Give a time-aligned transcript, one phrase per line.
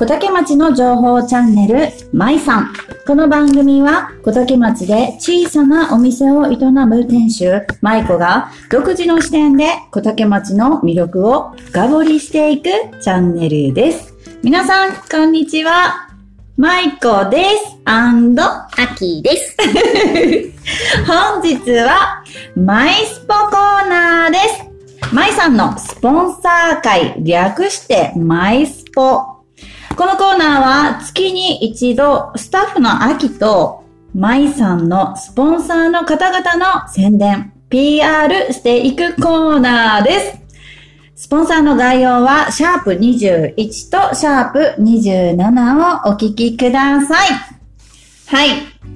[0.00, 2.72] 小竹町の情報チャンネル、まいさん。
[3.06, 12.70] この番組は、小竹町で小さなお店を営む店主、まいこが、独自の視点で小竹町の魅力を深掘りしていく
[13.02, 14.14] チャンネルです。
[14.42, 16.08] 皆さん、こんにちは。
[16.56, 17.76] まいこです。
[17.84, 19.54] アンド、アキーです。
[21.06, 22.24] 本日は、
[22.56, 25.14] マイスポコーナーです。
[25.14, 29.39] マイさんのスポンサー会、略してマイスポ。
[30.00, 40.20] このコーナーは月に一度スタッフの秋とマイさんのスポンサーの方々の宣伝、PR していくコーナーで
[41.14, 41.24] す。
[41.26, 43.54] スポンサーの概要は、シャープ21
[44.08, 47.28] とシャープ27をお聞きください。
[48.26, 48.48] はい。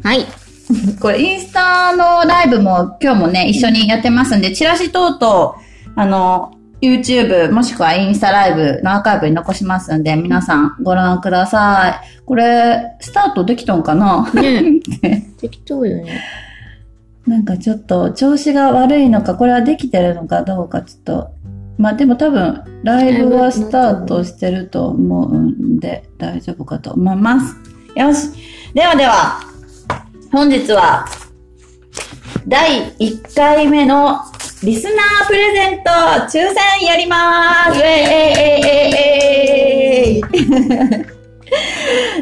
[0.03, 0.27] はい。
[0.99, 5.57] これインスタのライブも今日もね、一緒にやってますんで、チラシ等々、
[5.97, 12.23] あの、YouTube もしくはインスタライブのアーカイブに残しますんで、皆さんご覧ください。
[12.25, 14.31] これ、スタートできたんかな？
[14.35, 14.81] ね
[15.39, 16.23] 適当 よね。
[17.27, 21.31] なんかちょっと調子が悪いのか、これはできてるのかどうかちょっと。
[21.79, 27.57] まあでも多分、ライブはスタートしてると思うんで、大丈夫かと思います。
[27.97, 28.31] よし。
[28.75, 29.41] ではでは、
[30.31, 31.07] 本日は、
[32.47, 34.19] 第1回目の
[34.65, 36.47] リスナープレゼント抽選
[36.89, 37.81] やりまーす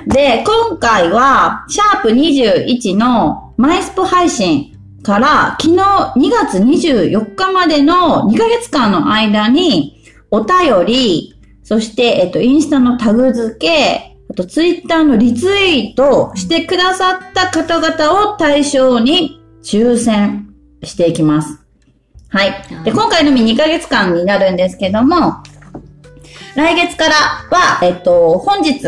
[0.09, 4.73] で、今回は、シャープ21のマイスポ配信
[5.05, 5.83] から、昨日
[6.17, 21.62] 2月24日までの2ヶ月間の間に、お便り、そして、えっと、インスタのタグ付け、あと、ツイッターのリツイートしてくださった方々を対象に抽選していきます。
[22.33, 22.85] はい。
[22.85, 25.43] で、今回のみ2ヶ月間になるんですけども、
[26.57, 27.15] 来月から
[27.51, 28.81] は、えっと、本日、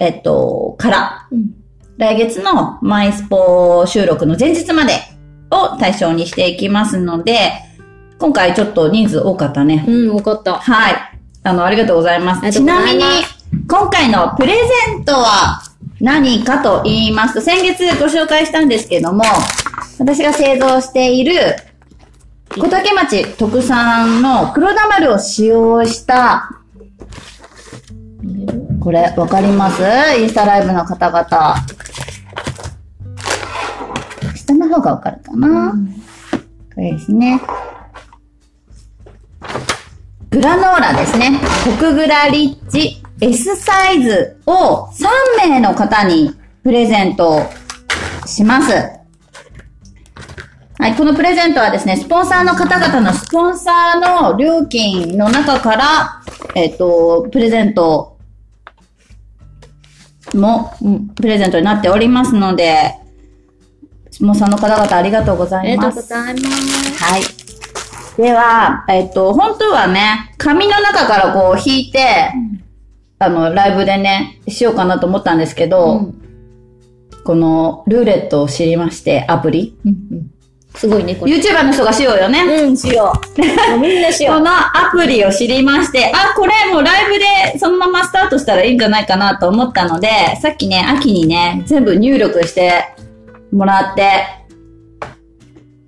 [0.00, 1.54] えっと、から、うん。
[1.98, 4.94] 来月のマイスポ収録の前日まで
[5.50, 7.52] を対象にしていきますので、
[8.18, 9.84] 今回ちょっと人数多かったね。
[9.86, 10.54] うん、わかった。
[10.54, 10.94] はい。
[11.44, 12.38] あの、ありがとうございます。
[12.38, 15.62] ありがとうございますちなみに、今回のプレゼントは
[16.00, 19.22] 何かと言いますと、先月ご紹介したんですけども、
[19.98, 21.34] 私が製造している
[22.56, 26.50] 小竹町特産の黒田丸を使用した、
[28.80, 29.82] これわかります？
[30.18, 31.56] インスタライブの方々。
[34.34, 35.74] 下の方がわかるかな、
[36.74, 37.40] これですね。
[40.30, 41.38] グラノーラですね。
[41.64, 46.34] コクグラリッチ S サイズを3名の方に
[46.64, 47.42] プレゼント
[48.26, 48.99] します。
[50.80, 56.22] はい、このプレゼントはですね、スポンサーの方々のスポンサーの料金の中から、
[56.54, 58.16] えっ、と、プレゼント
[60.34, 62.94] も、うんプレゼントになっておりますので、
[64.10, 66.08] スポンサーの方々ありがとうござありがとういます。
[66.08, 67.04] ございます。
[67.04, 67.22] はい。
[68.16, 72.32] では、えっと、本当はね、紙の中からこう引いて、
[73.18, 76.16] あの、ライブでね、しようかなと思ったんですけど、うん
[77.22, 79.76] このルーレットを知りまして、アプリ。
[79.84, 80.39] うんうん。
[80.74, 81.32] すごいね、これ。
[81.34, 82.42] YouTuber の人がしようよね。
[82.42, 83.70] うん、しよう。
[83.72, 84.38] もうみんなしよう。
[84.38, 87.18] このアプリを知りまして、あ、これもうライブ
[87.52, 90.08] でそのままスタートしたらいいんじゃないかなと思ったので、
[90.40, 92.84] さっきね、秋にね、全部入力して
[93.52, 94.10] もらって、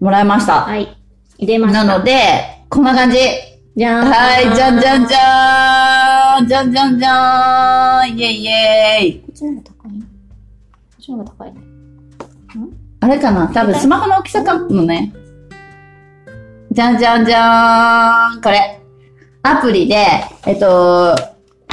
[0.01, 0.63] もらいました。
[0.63, 0.97] はい。
[1.39, 1.85] 入れました。
[1.85, 2.21] なので、
[2.69, 3.19] こんな感じ。
[3.75, 4.11] じゃーん。
[4.11, 10.07] はい、じゃんじゃんじゃーんじゃんじゃんじゃーんイェイイェイこっちの方が高いこ
[10.99, 11.62] っちの方が高いね。
[13.03, 13.49] あれかな？
[13.49, 15.13] 多分スマホの大きさかもね。
[16.71, 18.79] じゃんじゃんじゃーんこれ。
[19.43, 19.97] アプリで、
[20.47, 21.17] えっと、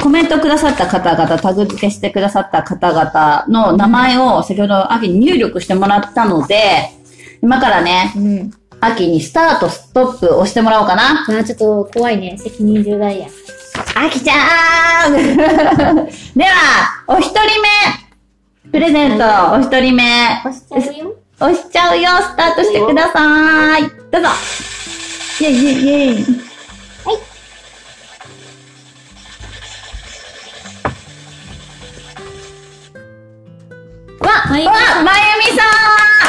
[0.02, 6.90] コメントくださった方々、タグ付けしてくださった方々の名前を先ほど秋に入力してもらったので、
[7.42, 8.50] 今からね、うん。
[8.80, 11.22] 秋にスタート、ストップ押してもらおうかな。
[11.22, 12.36] あー、ちょっと怖いね。
[12.36, 13.28] 責任重大や。
[13.94, 15.14] あきちゃーん
[16.36, 17.68] では、お一人目、
[18.70, 20.04] プレゼント、お一人目、
[20.44, 21.16] 押しちゃうよ。
[21.40, 23.82] 押しちゃうよ、スタートしてください。
[23.82, 24.28] どうぞ。
[25.40, 26.40] イェイイェイイェイ。
[34.20, 34.72] わ、まゆみわ、
[35.02, 35.68] まゆみさん。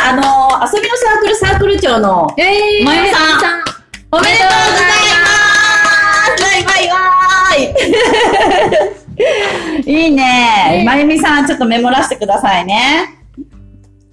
[0.09, 0.21] あの、
[0.65, 3.63] 遊びのサークルサークル長の、えまゆみさん。
[4.11, 5.27] おめでとうございま
[6.37, 6.43] す。
[6.43, 9.00] わいわいわー
[9.85, 10.83] いいいね。
[10.85, 13.17] まゆみさん、ちょっとメモらせてくださいね。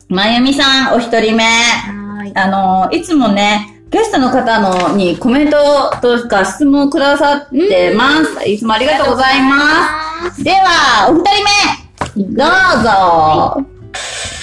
[0.08, 1.44] まゆみさん、お一人目。
[2.34, 5.56] あの、いつもね、ゲストの方のにコメント
[6.02, 8.48] とか質問くださってます。
[8.48, 10.44] いつもありがとうございます。
[10.44, 12.88] では、お二人目、どうぞ。
[13.52, 14.37] たけ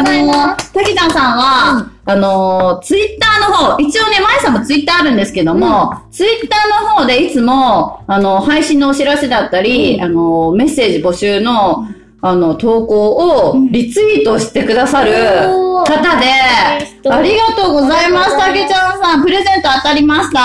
[0.00, 11.86] あの、たけちゃんさんは、あの、ツイッターの方、一応ね、まえさんもツイッターあるんですけども、ツイッターの方でいつも、あの、配信のお知らせだったり、あの、メッセージ募集の、
[12.22, 16.26] あの、投稿をリツイートしてくださる方で、
[17.00, 18.38] 人ありがとうございます。
[18.38, 20.40] たけちゃんさん、プレゼント当たりました。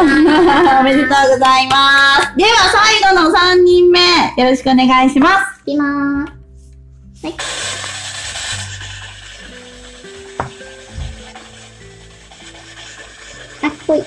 [0.80, 2.36] おめでとうございます。
[2.36, 2.50] では、
[3.02, 4.00] 最後の3人目、
[4.38, 5.60] よろしくお願いします。
[5.66, 6.26] いきまー
[7.14, 7.26] す。
[7.26, 8.01] はい。
[13.62, 14.00] あ、ほい。
[14.00, 14.04] あ、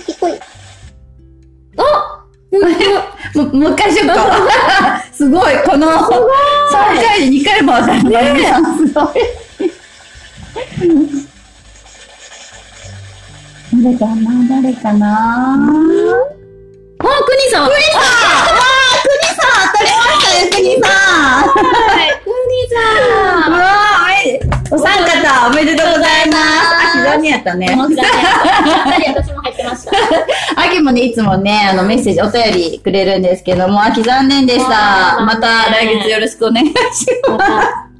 [0.00, 0.32] ひこい。
[3.34, 5.02] もう、もう一回しようか。
[5.12, 6.08] すごい、この、3
[7.02, 8.10] 回で2回も当たるね。
[8.78, 9.12] すごい。
[13.74, 15.58] 誰かな誰かなあ、
[17.24, 17.68] くにさん。
[17.68, 18.52] クニさんわあ、
[19.34, 20.62] さん当たりましたね、さん
[22.68, 22.78] さ
[23.48, 23.52] ん。
[23.52, 23.91] うわあ、
[24.72, 26.38] お三方、おめでとうございます。
[26.38, 27.76] あ、膝にやったね。
[27.76, 28.08] もうだね。
[28.66, 29.92] やっぱり私も入ってました。
[30.56, 35.20] 秋もね、いつもね、あの、メッセージ、お便りくれるんですけども、秋残念でした。
[35.26, 36.74] また来月よろしくお願いし
[37.28, 37.92] ます。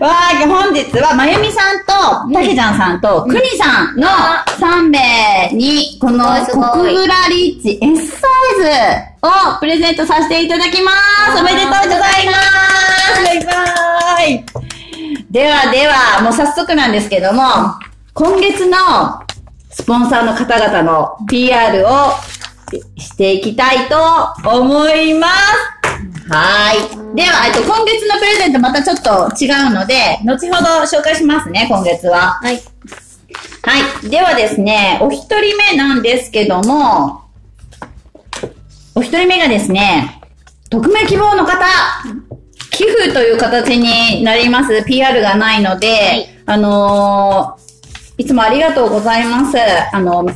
[0.00, 8.20] わー、本日は、まゆみさんと、たけちゃんさんと、くにさんの3名に、この、コクグラリッチ S サイ
[8.62, 10.92] ズをプレゼントさせていただきま
[11.34, 11.40] す。
[11.40, 13.24] おめでとうございます。
[13.24, 14.65] バイバイ。
[15.36, 17.42] ではでは、もう早速なんですけども、
[18.14, 18.78] 今月の
[19.68, 21.90] スポンサーの方々の PR を
[22.96, 23.98] していきたいと
[24.48, 26.32] 思います。
[26.32, 27.14] はい。
[27.14, 32.40] では、えっと、今月のプレゼントまたちょっと違うので、後ほど紹介しますね、今月は。
[32.42, 32.54] はい。
[32.54, 34.08] はい。
[34.08, 37.24] ではですね、お一人目なんですけども、
[38.94, 40.18] お一人目がですね、
[40.70, 41.62] 匿名希望の方、
[42.76, 44.84] 寄付という形になります。
[44.84, 47.66] PR がないので、いあのー
[48.18, 49.58] いつもありがとうございます。
[49.92, 50.26] あの、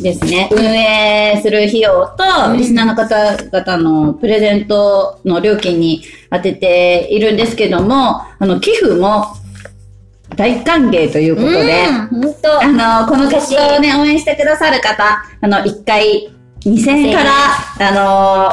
[0.00, 9.34] ですね、運営する費用と、リスナーの方々のプレゼントの料金に当てているんですけども、あの、寄付も
[10.36, 11.86] 大歓迎ということで、
[12.52, 12.58] う。
[12.62, 16.30] あの、この活動をね、応援してくださる方、あの、1回
[16.60, 17.32] 2000円から、
[17.90, 18.52] あ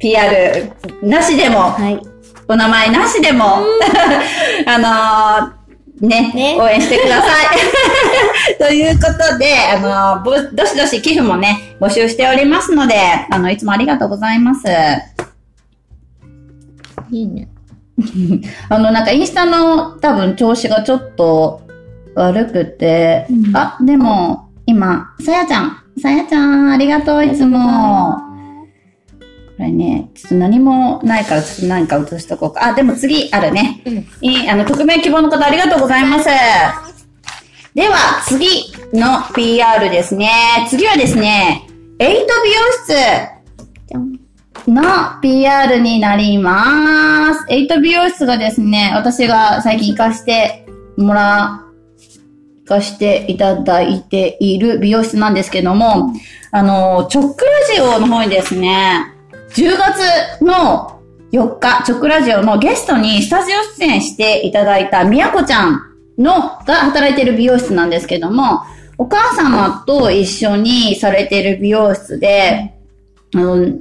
[0.00, 2.07] PR なしでも、はい。
[2.48, 3.44] お名前なしでも、
[4.66, 5.52] あ
[6.00, 8.56] のねね応援してください。
[8.58, 12.94] ということで、あのぼどしどし寄付もね、募集しておりますので、
[13.30, 14.66] あの、いつもありがとうございます。
[17.10, 17.48] いいね。
[18.70, 21.60] あの、なんかインスタの多分調子がちょっと
[22.14, 28.27] 悪くて、うんあ、でも、今、さやちゃん、さやちゃん、ありがとう、いつも。
[29.58, 32.64] これね、ちょっと何もないから、ちょっと何か映しとこうか。
[32.64, 33.82] あ、でも次あるね。
[33.84, 34.06] うん。
[34.20, 36.26] いい、あの、匿名希望の方ありがとうございます。
[37.74, 40.30] では、次の PR ですね。
[40.70, 41.66] 次はですね、
[41.98, 44.04] エイト美容
[44.62, 44.70] 室。
[44.70, 47.44] の PR になります。
[47.48, 51.64] エイト美容室がですね、私が最近行かしてもら、
[52.64, 56.12] 行かしていただいている美容室なんですけども、
[56.52, 59.17] あの、チョックラジオの方にですね、
[59.50, 61.00] 10月の
[61.32, 65.80] 4日、直ラジオのゲストにスタジオ出演していただいたみやこちゃん
[66.18, 66.34] の、
[66.66, 68.62] が働いてる美容室なんですけども、
[68.98, 72.74] お母様と一緒にされてる美容室で、
[73.34, 73.78] あの、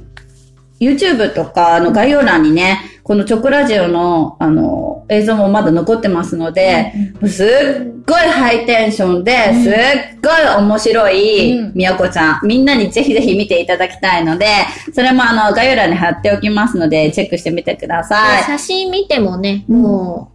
[0.80, 6.92] YouTube とかの概要欄にね、このチョコラジオの、あの、映像もまだ残ってますので、
[7.26, 9.74] すっごいハイテンションで、すっ
[10.22, 14.48] ごい面白いうんみやこちゃん、みんなにぜひぜひ見ていただきたいので、
[14.94, 18.44] それもあの、概要欄に貼っておきますので、チェックしてみてください。
[18.44, 20.32] 写真見てもね、うんも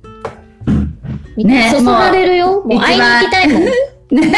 [0.66, 0.70] う、
[1.36, 2.62] 見ねてそそられるよ。
[2.64, 3.64] もう会いに行きたいもん。
[4.18, 4.32] ね。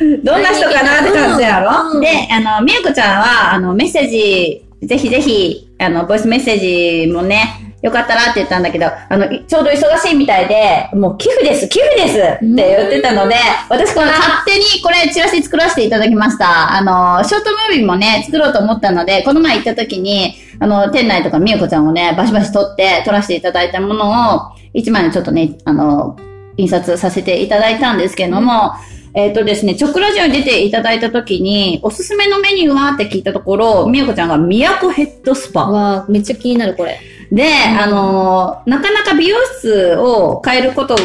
[0.00, 0.24] うん。
[0.24, 13.34] どんな人かなって感じやろ、うんで、あの、みやこちゃんは、あの、メッセージ、ぜひぜひ、あの、ボイスメッセージもね、よかったらって言ったんだけど、あの、ちょうど忙しいみたいで、もう寄付です、寄付ですって言ってたので、
[13.68, 16.76] 私この勝手にこれチラシ作らせていただきました。
[16.76, 24.40] あの、ショートムービーもね、作ろうと思ったので、この前行った時に、あの、店内とかみやこちゃんをね、バシバシ撮って、撮らせていただいたものを、
[24.72, 26.16] 一枚のちょっとね、あの、
[26.56, 28.74] 印刷させていただいたんですけども、
[29.14, 35.70] えっ、とですね、チョックラジオに出ていただいた時に、おすすめのメニューはって聞いたところ、みやこちゃんが宮古ヘッドスパ。
[35.70, 36.98] わあめっちゃ気になる、これ。
[37.30, 40.96] で、あのーなかなか美容室を変えること、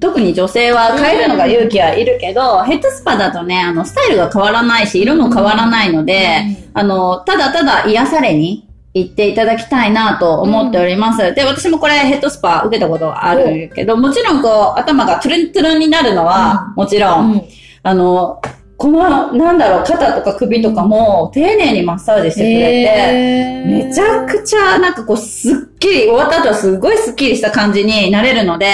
[0.00, 6.42] 特に女性は変えるのが勇気はいるけど、ヘッドスパだとね、あの、スタイルが変わらないし、色も変わらないので、
[6.74, 8.65] あの、ただただ癒されに
[8.98, 11.34] 行っていただきたいなと思っております。
[11.34, 17.42] で、私もこれヘッドスパ受けたことがあるけど、もちろんこう、頭がトゥルントゥルンになるのは、もちろん、うん。
[17.82, 18.40] あの、
[18.78, 28.68] この、なんだろう、肩とか首とかも、丁寧にマッサージしてくれて、めちゃくちゃ、なんかこう、すっきり、終わった後はすごいスッキリした感じになれるので、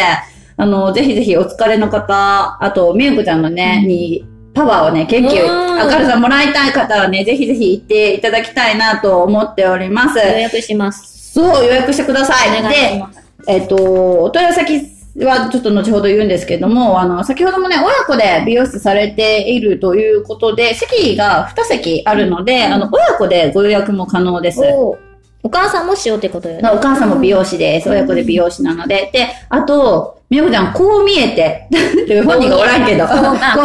[0.57, 10.19] あの、ぜひぜひお疲れの方、あと、みゆこちゃんのね、に、パワーをね、元気、うん明るさもらいたい方はね、ぜひぜひ行っていただきたいなと思っております。
[10.19, 11.33] 予約します。
[11.33, 12.59] そう、予約してください。
[12.59, 13.21] お願いしでます。
[13.49, 24.61] えっ、と、お問い合わせ先はちょっと後ほど言うんですけども、あの、先ほどもね、親子で美容室されているということで、席が2席あるので、あの、親子でご予約も可能です。
[24.61, 24.99] お
[25.45, 26.69] お母さんもしようってことよね。
[26.71, 27.91] お母さんも美容師です。
[27.91, 29.11] 親子で美容師なので。
[29.13, 31.69] で、あと、みよこちゃん、こう見えて、
[32.25, 33.21] 本人がおらんけど、ここ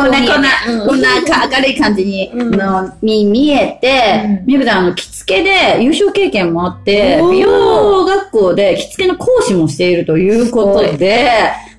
[0.07, 0.87] うね、こんな、うん。
[0.87, 2.51] こんなか明るい感じに、うん。
[2.51, 11.29] の見見えてうん、みよこちゃん、あの、着付けで優勝経験もあって美容学校で着付けの講師もしているということで、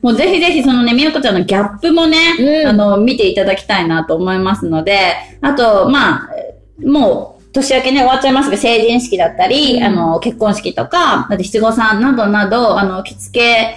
[0.00, 2.68] もうぜひぜひそのね、みよこちゃんのギャップもね、うん。
[2.68, 4.98] あの、見ていただきたいなと思いますので、
[5.42, 6.30] あと、まあ、
[6.82, 9.84] もう、年明けね、終わっちゃいますが、成人式だったり、うん。
[9.84, 13.76] あの、結婚式とか、あと七五三などなど、あの、着付け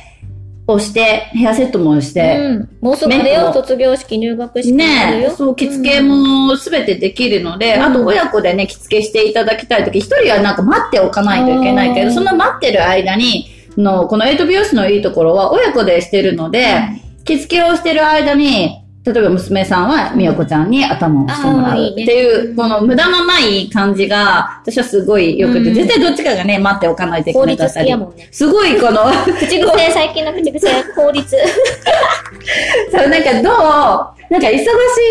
[0.68, 2.70] をして、ヘアセットもして、うん。
[2.82, 4.74] もうすぐだよ、卒業式、入学式。
[4.74, 7.84] ねそう、着付けもすべてできるので、うん。
[7.84, 12.14] あと親子でね、着付けしていただきたいとき、一人はなんか待っておかないといけないけど、うん。
[12.14, 13.48] その待ってる間に、
[13.78, 16.76] の、このエイト美容室のいいところは、親子でしてるので、
[17.24, 27.96] 着付けをしてる間に、例えば娘さんはみよこちゃんに頭をしてもらうっていう、この無駄のない感じが、私はすごい良くて、うん絶対どっちかがね、待っておかないといけなかったり。
[28.32, 29.06] すごいこの、
[29.40, 31.36] 口癖、最近の口癖、効率。
[32.96, 34.66] そう、なんかどう、なんか忙し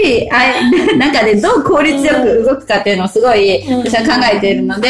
[0.04, 3.78] いあ中でどう効率よく動くかっていうのをすごいうん。
[3.80, 4.88] 私は考えているので、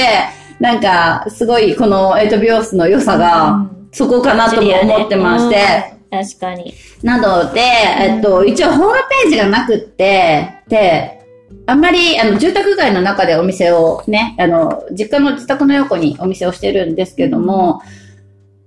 [0.60, 5.56] なんかすごいこのエイト美容室の良さがそこかなとも思ってまして、
[5.94, 6.74] うん確かに。
[7.02, 11.20] なので、えっと、一応ホームページがなくって、で、
[11.66, 17.82] あんまり、あの、住宅街の中でお店をね、あの、実家の自宅の横にお店をしてるんですけども、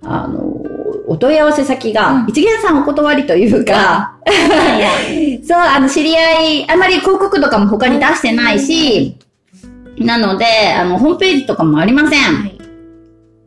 [0.02, 0.42] あの、
[1.08, 4.18] お問い合わせ先がうん、一元さんお断りというか、
[5.46, 9.18] そう、あの、知り合い、あんまり広告とかも他に出してないし、
[9.98, 12.20] なので、あの、ホームページとかもありません。
[12.20, 12.58] はい。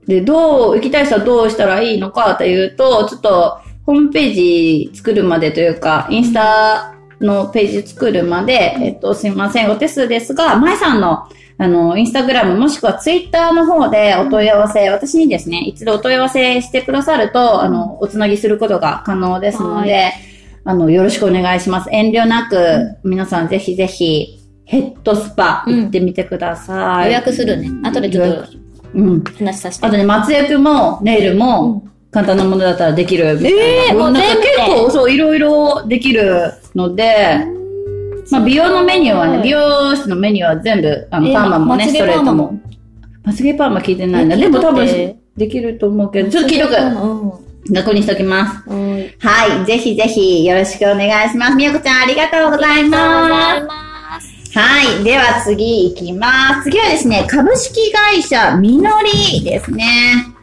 [0.07, 11.28] で、どう、行きたい人はどうしたらいいのかというと、ちょっと、ホームページ作るまでというか、インスタのページ作るまで、えっと、すいません、お手数ですが、まいさんの、
[11.59, 20.12] あの、インスタグラムもしくはツイッターの方でお問い合わせ、私にですね、一度お問い合わせしてくださると、あの、おつなぎすることが可能ですのはで、
[20.64, 21.88] あの、よろしくお願いします。
[21.93, 27.07] 遠慮なく、皆さんぜひぜひ、ヘッドスパ行ってみてください。
[27.07, 27.71] 予約するね。
[27.85, 29.23] 後でちょっとうん。
[29.23, 29.87] 話させて。
[29.87, 31.85] あとね、松役もネイルも
[32.16, 33.62] 簡単なものだったらできるみたいな。
[33.62, 37.44] えーもうなんか全結構そう、いろいろできるので、
[38.30, 42.58] まあ美容のメニューはね、美容室のメニューは全部、あの、えーパーマもね、ストレートも。
[43.23, 44.35] まつげパーマ聞いてないな。
[44.35, 44.87] えでも多分
[45.37, 46.75] できると思うけど、ちょっと聞いとく。
[46.75, 46.78] う
[47.70, 47.75] ん。
[47.75, 48.70] 学校にしときます。
[48.70, 49.11] うん。
[49.18, 49.66] はい。
[49.66, 51.54] ぜひぜひよろしくお願いします。
[51.54, 53.64] みやこちゃんありがとうございます。
[53.66, 54.58] ます。
[54.58, 55.04] はい。
[55.04, 56.70] では次行きます。
[56.70, 60.36] 次はですね、株式会社みのりですね。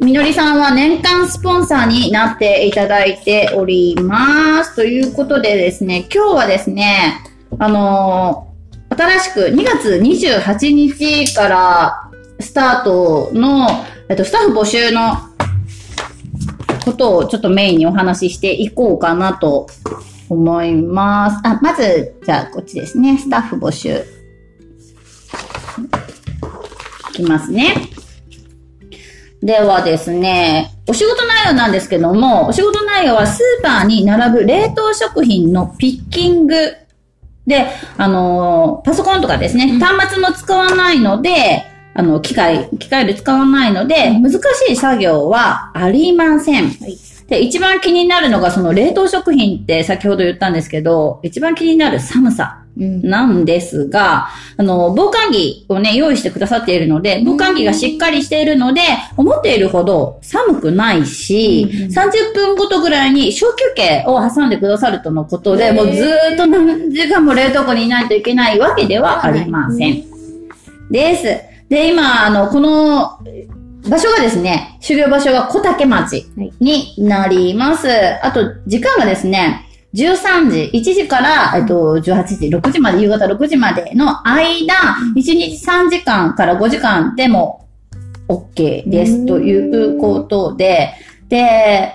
[0.00, 4.74] みのりさんは年間スポンサーになっていただいております。
[4.74, 7.22] ということでですね、今日はですね、
[7.58, 8.50] あのー
[8.90, 13.68] 新しく2月28日からスタートの、
[14.08, 15.16] えっと、スタッフ募集の
[16.84, 19.68] ことをちょっとメインにお話ししていこうかなと
[20.28, 21.40] 思います。
[21.44, 23.16] あ、まず、じゃあこっちですね。
[23.16, 24.04] スタッフ募集。
[27.10, 27.74] いきますね。
[29.42, 36.54] ではですね、お仕事内容なんですけども、お仕事内容はスーパーに並ぶ冷凍食品のピッキング。
[37.46, 37.66] で、
[37.96, 44.38] あのーパソコンとかですね、端末も使わないので、あの、機械、機械で使わないので、難し
[44.70, 46.70] い作業はありません。
[47.30, 53.08] で、一番気になるのが、その冷凍食品って先ほど言ったんですけど、一番気になる寒さうん。
[53.08, 58.80] なんですが、あの、防寒着をね、用意してくださっているので、防寒着がしっかりしているので、
[59.16, 70.04] 思っているほど寒くないし、うんうん30分ごとぐらいに小休憩を挟んでくださるとのことで、もうずーっと何時間も冷凍庫にいないといけないわけではありません。
[70.90, 71.50] です。
[71.68, 73.18] で、今、あの、この、
[73.88, 77.88] 場所がですね、修行場所が小竹町はいになります。
[78.22, 84.74] あと、時間がですね、13時、1時から、えっと、18時、6時まで、夕方6時までの間、
[85.16, 87.66] 1日3時間から5時間でも
[88.28, 90.92] OK ですうんということで、
[91.28, 91.94] で、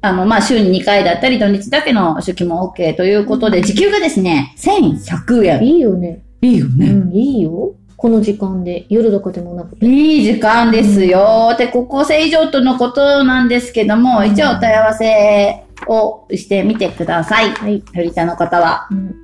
[0.00, 5.66] あの、まあ、週に2回だったり、土日だけの出勤も OK ということで、時給がですね、1100円。
[5.66, 6.22] いいよね。
[6.40, 6.68] いいよう。
[6.68, 7.74] ん、いいよ。
[7.98, 8.86] この時間で。
[8.88, 9.84] 夜とかでもなくて。
[9.84, 11.54] いい時間ですよ。
[11.58, 17.50] で、高校生以上とのことなんですけども、一応お問い合わせをしてみてください。
[17.50, 17.80] はい。
[17.80, 18.86] フリーターの方は。
[18.92, 19.14] うん。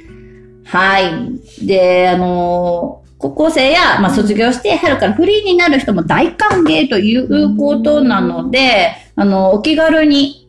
[0.64, 1.66] はい。
[1.66, 10.43] で、あのー高校生や、まあ、卒業して春からフリーになる人も大歓迎ということなので、あの、お気軽に、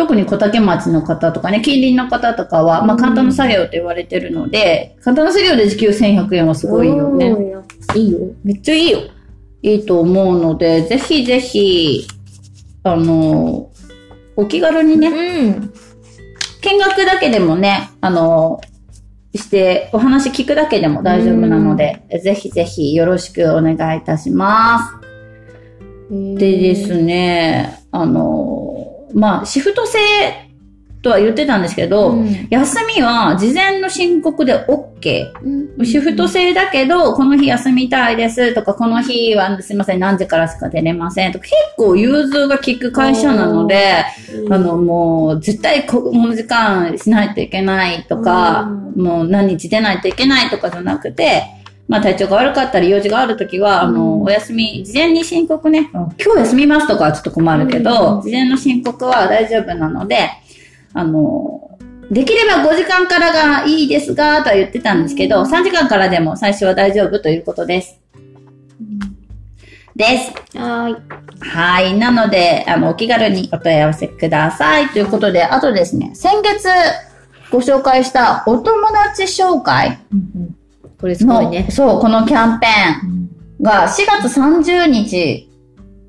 [0.00, 7.34] 特に小竹町の方とかね、近隣の方とかは、まあ、簡単な作業と言われてるので、簡単な作業で時給1100円はすごいよね。
[7.34, 7.54] ね。
[7.94, 8.18] いいよ。
[8.42, 9.00] めっちゃいいよ。
[9.60, 12.06] いいと思うので、ぜひぜひ、
[12.82, 13.70] あの、
[14.36, 15.72] お気軽にね、うん。
[16.62, 18.62] 見学だけでもね、あの、
[19.34, 24.78] して、お話聞くだけでも大丈夫なので、ぜひぜひよろしくお願いいたしま
[26.08, 26.08] す。
[26.08, 28.79] でですね、あの、
[29.14, 29.98] まあ、シフト制
[31.02, 32.46] とは言ってたんですけど、うん。
[32.50, 35.32] 休みは事前の申告で OK。
[35.78, 35.86] うん。
[35.86, 44.04] シフト制だけど、この日休みたいですとか、この日はすいません、何時からしか出れませんとか、結構融通が効く会社なので、
[44.50, 48.64] あの、もう、絶対この時間しないといけないとか、
[48.94, 51.44] もう何日出ないといけないとかじゃなくて、
[51.90, 60.30] まあ体調が悪かったり用事があるときは、あうの、んお休み、事前に申告ね、今日休みますとかはちょっと困るけうど、ん事前の申告は大丈夫なので、
[60.94, 61.68] あの、
[62.08, 67.98] できれば5時間からがいいですが、とは言ってたんですけど、3時間からでも最初は大丈夫ということです。
[69.96, 70.58] です。
[70.58, 70.96] はーい。
[71.40, 71.98] はい。
[71.98, 74.88] なので、あの、お気軽にお問い合わせください。
[74.90, 76.68] ということで、あとですね、先月
[77.50, 79.98] ご紹介したお友達紹介
[81.00, 81.66] これすごいの、ね。
[81.70, 85.50] そう、このキャンペーンが4月30日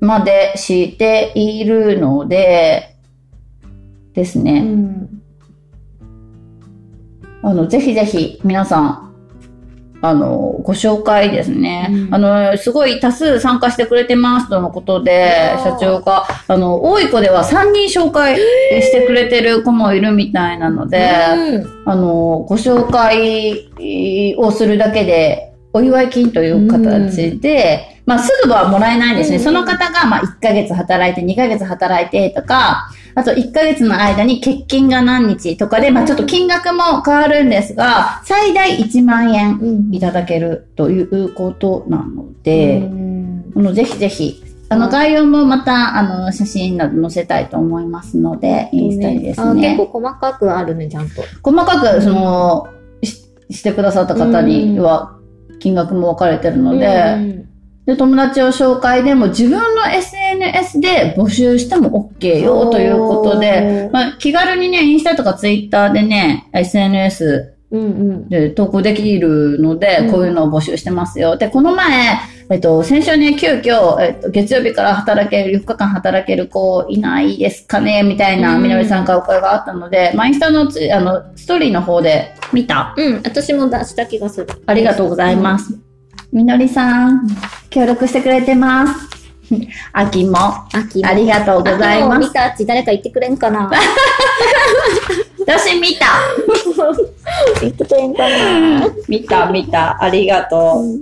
[0.00, 2.96] までしているので、
[4.12, 5.08] ですうね、ん。
[7.42, 9.11] あの、ぜひぜひ皆さん、
[10.04, 11.88] あの、ご紹介ですね。
[11.90, 12.14] うん。
[12.14, 21.82] あの、すごい多数参加してくれてますとのことで、社長が、あの、多い子では3人紹介してくれてる子もいるみたいなので、うん。
[21.86, 29.36] あの、ご紹介をするだけで、お祝い金という形で、まあ、すぐはもらえないんですね。
[29.36, 39.94] うんその方が、まあ、1ヶ月働いて、2ヶ月働いてとか、あと1ヶ月の間に欠勤が何日とかで、まあ、ちょっと金額も変わるんですが、最大1万円うん。
[39.94, 49.76] いただけるということなので、うんあのぜひぜひ、あの、概要もまた、あの、写真など載せたいと思いますので、インスタにですあね。
[49.76, 51.22] 結構細かくあるね、ちゃんと。
[51.42, 52.68] 細かく、その、
[53.02, 55.18] ししてくださった方には、
[55.58, 57.51] 金額も分かれてるので、うん
[57.86, 68.28] で、友達を紹介でも自分の SNS で募集しても OK よということで、まあ、気軽にね、インスタとかツイッターでね、SNS うんうん。
[68.28, 71.36] で投稿できるので、うんこういうのを募集してますよ。
[71.36, 72.18] で、この前、
[72.50, 82.94] えっと、先週ね、急遽、えっと、月曜日から働ける、4日間働ける子いないですかねみたいな、うんみなみさんからお声があったので、まあ、インスタのつ、あの、ストーリーの方で見た。
[82.96, 84.48] うん、私も出した気がする。
[84.66, 85.91] ありがとうございます。
[86.32, 87.28] みのりさん、
[87.68, 89.08] 協力してくれてます。
[89.92, 90.38] 秋も、
[90.72, 91.08] 秋も。
[91.08, 92.32] ありがとうござい秋も見ます。
[92.32, 93.70] たって誰か言ってくれんかな？
[95.46, 96.06] 私見た
[97.60, 98.88] 言ってくれんかな？
[99.08, 100.02] 見た、見た。
[100.02, 101.00] ありがとう。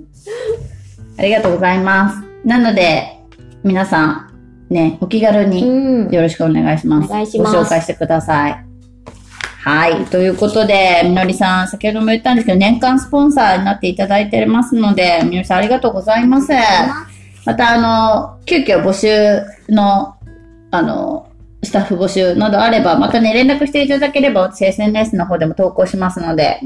[1.16, 2.18] ありがとうございます。
[2.44, 3.20] なので、
[3.62, 4.26] 皆さん、
[4.68, 6.10] ね、お気軽にうん。
[6.10, 7.10] よろしくお願いします。
[7.10, 8.69] お願いしますご紹介してください。
[9.62, 10.06] はい。
[10.06, 16.50] ということで、みのりさん、先ほども言ったんですけど、年間スポンサーになっていただいてますので、みのりさんありがとうございます。
[17.44, 20.14] また、あの、急遽募集の、
[20.70, 21.28] あの、
[21.62, 26.60] スタッフ募集などあれば、またね、連絡していただければ、私 SNS の方でも投稿しますので、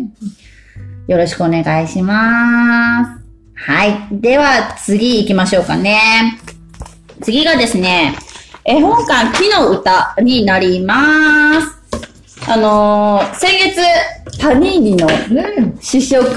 [1.09, 3.25] よろしくお願いします。
[3.57, 4.07] はい。
[4.13, 6.39] では、次行きましょうかね。
[7.23, 8.15] 次がですね、
[8.65, 11.84] 絵本館木の歌になります。
[12.47, 13.81] あのー先月、
[14.41, 15.79] パニーニのうん。
[15.81, 16.29] 試食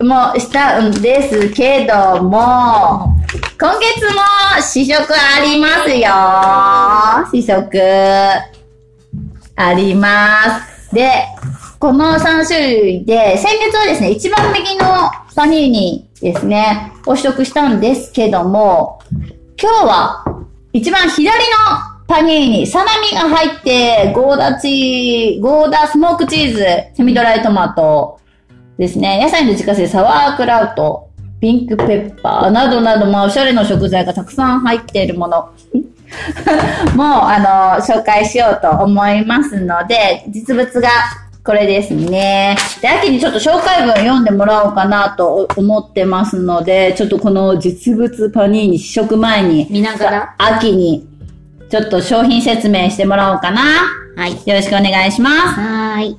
[0.00, 3.14] もしたんですけども、
[3.60, 6.08] 今月も試食ありますよ。
[7.30, 7.78] 試食
[9.56, 10.94] あります。
[10.94, 11.10] で、
[11.78, 19.00] この3種類で、先月はですね、一番右のパニーニですね、を試食したんですけども、
[19.60, 20.24] 今日は、
[20.72, 28.18] 一番左のパニーニ、サラミが入って、ゴーダチー、ゴーダスモークチーズ、セミドライトマト
[28.78, 29.20] ですね。
[29.22, 35.50] 野菜の自家製サワークラウト、ピンクペッパーなどなど、まあ、おしゃれな食材がたくさん入っているもの。
[36.96, 40.88] もう、あの、紹介しようと思いますので、実物が
[41.44, 42.56] これですね。
[42.80, 50.34] で、秋にちょっと紹介文読んでもらおうかなと思ってますので、ちょっとこの実物パニーニ試食前に、見ながら？
[50.38, 51.06] 秋に、
[51.68, 53.60] ちょっと商品説明してもらおうかな。
[54.16, 54.32] はい。
[54.32, 55.60] よろしくお願いします。
[55.60, 56.18] はーい。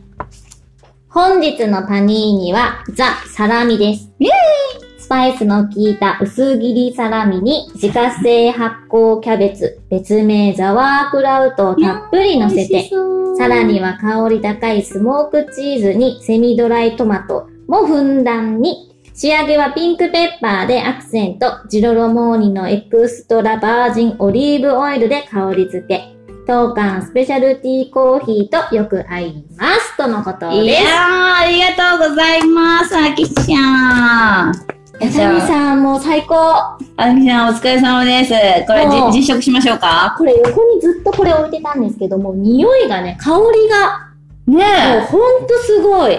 [1.10, 4.12] 本日のパニーニはザ・サラミです。
[4.20, 12.88] イェーイスパイスの効いた薄切りサラミに自家製発酵キャベツ、別名ザワークラウトをたっぷり乗せて、
[13.36, 18.89] さらには香り高いスモークチーズにセミドライトマトもふんだんに、
[19.22, 26.16] 仕上げはピンクペッパーでアクセント、ジロロモーニのエクストラバージンオリーブオイルで香り付け、
[26.48, 29.98] 当館スペシャルティーコーヒーとよく合います。
[29.98, 30.64] とのことです。
[30.64, 34.54] いやー、ありがとうございます、あきちゃん。
[35.02, 36.36] やさみさんもう最高。
[36.36, 36.80] あ
[37.14, 38.32] きちゃん、お疲れ様です。
[38.68, 40.16] これ実食しましょうか？
[40.18, 44.14] これ横にずっとこれ置いてたんですけども、匂いがね、香りが、
[44.46, 46.18] もうねほんとすごい。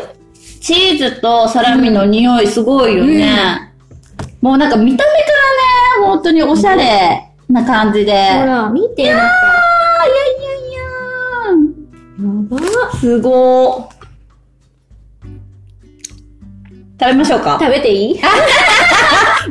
[0.60, 3.72] え、チーズとサラミの匂いすごいよね。
[4.40, 5.26] もうなんか見た目か
[5.98, 8.12] らね、本当におしゃれな感じで。
[8.12, 10.80] ほら、見て、なんか、あーいやいやいや
[12.20, 12.28] や
[12.90, 13.90] ばすごー。
[17.00, 18.20] 食べましょうか食べていい？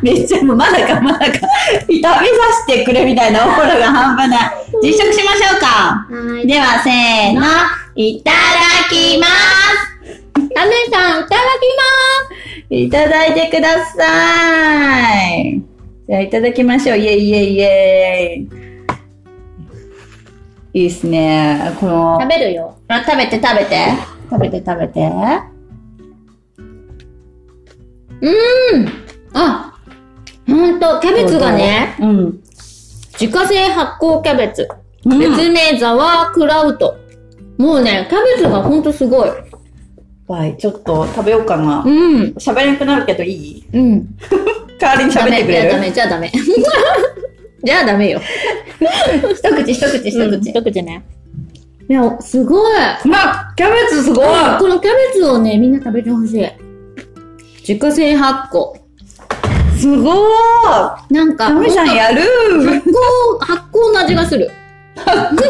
[0.03, 1.33] めっちゃもうまだかまだか。
[1.33, 2.13] 食べさ
[2.67, 4.51] せてくれみたいなオーラが半端ない。
[4.83, 5.65] 実食しましょうか。
[6.07, 6.45] はい。
[6.45, 7.41] では、せーの。
[7.95, 8.37] いただ
[8.91, 9.88] きます。
[10.59, 11.41] タメさん、いただ
[12.67, 15.63] きいただいてください。
[16.05, 16.97] じゃあ、いただきましょう。
[16.97, 18.45] イェイイェイイェ
[20.73, 20.81] イ。
[20.81, 21.77] いいっすね。
[21.79, 22.23] このます。
[22.23, 22.77] 食べるよ。
[22.89, 23.87] あ食べて食べて。
[24.29, 25.09] 食べて食べて。
[29.33, 29.79] あ、
[30.45, 32.43] ほんと、キャベツがね、うん。
[33.17, 34.67] 自家製発酵キャベツ。
[35.05, 36.97] うん別名ザワークラウト。
[37.57, 39.29] もうね、キャベツがほんとすごい。
[40.33, 41.83] わい、ちょっと食べようかな。
[41.85, 42.21] うん。
[42.37, 43.63] 喋れなくなるけどいい？
[43.73, 44.07] うん。
[44.79, 45.69] 代わりに喋ってくれる？
[45.69, 46.31] じゃあダメ、じゃあダメ。
[47.63, 48.21] じゃあダメ よ。
[49.33, 50.49] 一口一口一口。
[50.51, 51.03] 一口ね。
[51.89, 52.71] いや、すごい。
[53.05, 54.25] まキャベツすごい
[54.59, 56.47] このキャベツをね、みんな食べてほしい。
[57.67, 58.77] 自家製発酵。
[59.77, 64.51] すごいなんか、タミさんやる発酵、発酵の味がする。
[65.05, 65.47] 発酵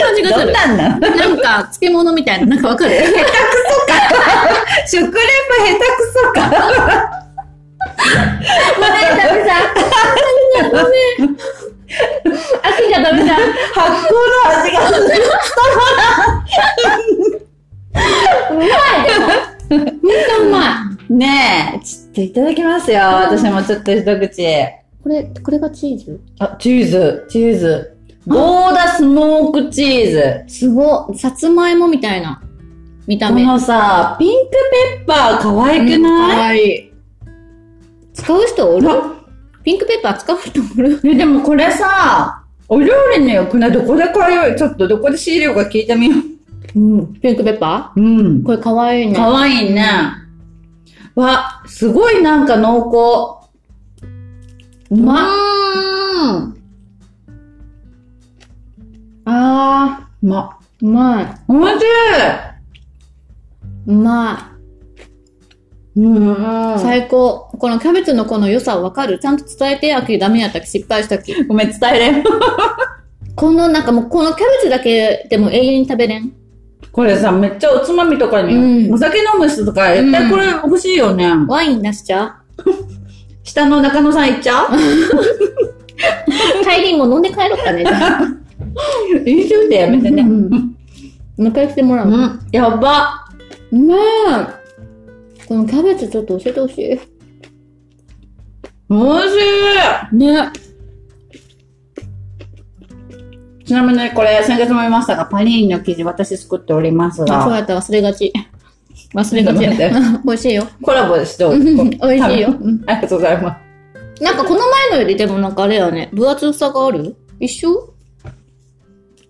[0.00, 0.52] の味がする。
[0.52, 1.00] なんなん？
[1.00, 2.94] なんか、漬物みたいな、なんかわかる？
[4.86, 6.38] 食レポ下手くそか。
[8.76, 9.68] ごめん、ダメさん。
[10.70, 10.90] ごめ
[11.26, 11.36] ん。
[12.62, 13.34] 秋がダメだ。
[13.34, 15.22] 発酵の味がする。
[18.50, 18.66] うまい、
[19.08, 19.22] でも。
[19.70, 20.02] ほんと
[20.42, 20.54] うま
[21.08, 23.00] ねえ、ちょっといただきますよ。
[23.00, 24.42] 私もちょっと一口。
[24.42, 24.44] い。
[25.02, 26.20] これ、これがチーズ？
[26.38, 27.96] あ、チーズ、チーズ。
[28.26, 30.44] ゴーダスモークチーズ。
[30.46, 31.18] すごい。
[31.18, 32.42] さつまいもみたいな
[33.06, 33.44] 見たこ目。
[33.44, 36.92] のさ、ピンクペッパー可愛くかない、わいい。
[38.12, 38.88] 使う人おる？
[39.64, 41.00] ピンクペッパー使う人おる？
[41.04, 46.16] え、でもこれさ、お料理によくないどこで買えようちょっとどこで仕入れようか聞いてみよ
[46.76, 47.14] うん。
[47.20, 48.00] ピンクペッパう。
[48.00, 48.44] うんー。
[48.44, 49.14] これかわいいね。
[49.14, 49.88] かわいいね。
[51.14, 53.50] わ、すごいなんか濃厚。
[54.90, 55.28] うまっ。
[56.22, 56.59] うん。
[59.32, 61.26] あうまうまい。
[61.48, 61.84] おいし
[63.86, 64.56] うま
[65.96, 66.00] い。
[66.00, 66.32] うん。
[66.76, 66.78] い。
[66.80, 67.48] 最高。
[67.58, 71.32] このキャベツのこの良さわかるちゃんと伝えてやきダメやったき失敗したき。
[71.44, 72.24] ごめん、伝えれん。
[73.36, 76.32] このなんかもうこのキャベツだけでも永遠に食べれん？
[76.92, 78.54] これさ、めっちゃおつまみとかに、
[78.86, 81.30] うんお酒飲む人とか、絶対これ欲しいよね。
[81.46, 82.34] ワイン出しちゃ
[83.44, 84.74] 下の中野さん行っちゃう？
[84.74, 84.78] う
[86.64, 87.84] 帰りも飲んで帰ろうかね。
[87.84, 88.20] じゃあ
[89.26, 90.22] 飲酒でやめてね。
[90.22, 90.50] ううんん。
[90.50, 90.66] も
[91.38, 92.08] う一回してもらう。
[92.08, 92.40] ううん。
[92.52, 93.26] やば。
[93.70, 95.46] まい。
[95.46, 97.00] このキャベツちょっと教えてほしい。
[98.88, 99.32] おいし
[100.12, 100.16] い。
[100.16, 100.50] ね。
[103.64, 108.32] ちなみにこれ、先月も言いましたが、パニーニの生地私作っておりますあ、そうが、やった忘れがち。
[109.14, 109.58] 忘れがち。
[110.26, 110.66] 美味しいよ。
[110.82, 111.56] コラボしておう？
[111.56, 111.74] んる。
[112.02, 112.48] 美味しいよ。
[112.60, 113.58] うんありがとうございま
[114.18, 114.22] す。
[114.24, 117.16] なんかこの前のよりでもなんかあれやね、分厚さがある？
[117.38, 117.94] 一緒？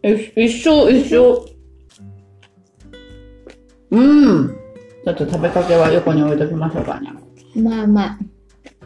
[0.02, 1.46] 一一緒、一緒。
[3.90, 4.56] うん。
[5.04, 7.12] ちょっと食べかけは横に置いときましょうかね。
[7.56, 8.08] うまいうまい。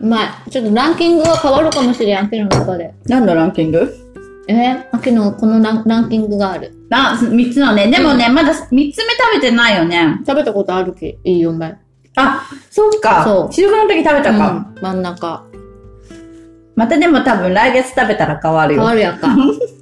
[0.01, 0.51] うまい。
[0.51, 2.95] ちょっとランキングが変わるかもしれん、秋の中で。
[3.07, 4.01] 何のランキング？
[4.47, 6.73] えー、秋のこのランランキングがある。
[6.91, 7.91] あ、三つのね。
[7.91, 10.21] でもね、まだ三つ目食べてないよね。
[10.27, 11.81] 食べたことあるき、いいよね。
[12.17, 13.25] あ、そっか。
[13.25, 14.51] そう収録の時食べたか。
[14.77, 15.45] うん、真ん中。
[16.77, 18.81] またでも多分来月食べたら変わるよ。
[18.81, 19.35] 変わるやんか。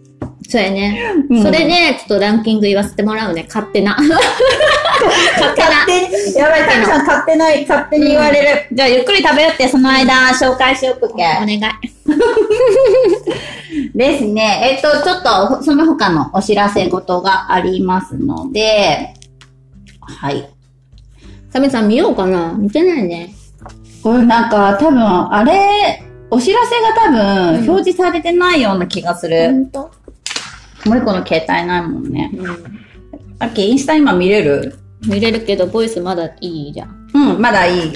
[0.52, 1.14] そうやね。
[1.30, 3.46] うんそれで、ちょっとランキング言わせてもらうね。
[3.48, 3.96] 勝手な。
[3.96, 4.12] 勝
[5.54, 5.86] 手な。
[6.36, 8.66] やばい、タミさん勝手ない、勝手に言われる。
[8.70, 11.14] じゃあゆっくり食べよって、その間紹介しよくけ。
[11.14, 11.60] お願い。
[13.96, 14.74] ですね。
[14.74, 19.14] えっと、ちょっと、その他のお知らせ事がありますので、
[20.02, 20.46] はい。
[21.50, 23.32] サメさん見ようかな見てないね。
[24.02, 29.52] これなんか、多分、あれ、お知らせが多分、うん表示されてないような気がする。
[29.52, 29.90] んと
[30.86, 32.30] もう一個の携帯ないもんね。
[32.34, 32.56] うん。
[33.38, 34.78] あっけ、インスタ今見れる？
[35.08, 37.10] 見れるけど、ボイスまだいいじゃん。
[37.14, 37.92] うん、まだいい。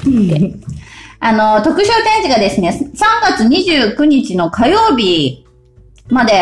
[1.20, 2.98] あの、特賞展示がですね、3
[3.38, 5.46] 月29日の火曜日
[6.08, 6.32] まで、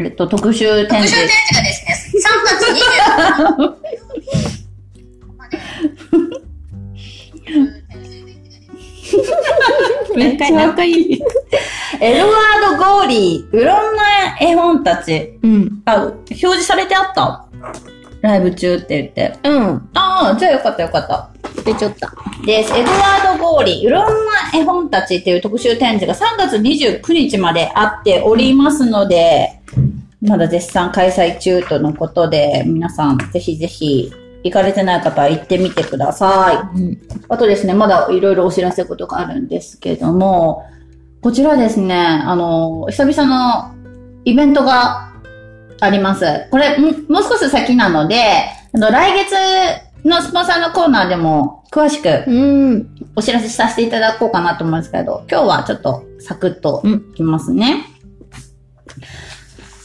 [0.00, 1.14] えっと、特集展示。
[1.14, 2.64] 特集展示がですね、3月
[3.50, 3.92] 29
[7.52, 7.81] めっち
[9.18, 11.22] ゃ仲いい。
[12.00, 14.02] エドワード・ゴーリー、いろんな
[14.40, 15.82] 絵本たち、うん。
[15.84, 17.46] あ、表示されてあった？
[18.22, 19.48] ライブ中って言って。
[19.48, 19.90] うん。
[19.94, 21.28] ああ、じゃあよかったよかった。
[21.64, 22.12] 出ちゃった。
[22.46, 22.72] です。
[22.72, 29.60] エドワード・ゴーリー、いろんな絵本たちっていう特集展示が3月29日まであっておりますので、
[30.20, 34.12] まだ絶賛開催中とのことで、皆さんぜひぜひ
[34.44, 36.78] 行かれてない方は行ってみてください。
[36.78, 36.98] うん。
[37.28, 40.66] あとですね、まだいろいろお知らせことがあるんですけども、
[41.20, 43.74] こちらですね、あの、久々の
[44.24, 45.12] イベントが
[45.80, 46.24] あります。
[46.50, 48.16] これ、んもう少し先なので、
[48.74, 49.34] あの、来月
[50.04, 52.88] のスポンサーのコーナーでも詳しくうん。
[53.14, 57.86] お知らせさせていただこうかなと思うんですけど、今日はちょっとサクッといきますね。